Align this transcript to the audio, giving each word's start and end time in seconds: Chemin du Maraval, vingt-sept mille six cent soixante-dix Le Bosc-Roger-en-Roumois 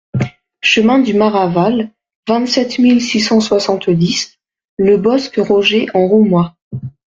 Chemin 0.63 0.97
du 0.97 1.13
Maraval, 1.13 1.91
vingt-sept 2.27 2.79
mille 2.79 3.03
six 3.03 3.19
cent 3.21 3.39
soixante-dix 3.39 4.39
Le 4.79 4.97
Bosc-Roger-en-Roumois 4.97 6.55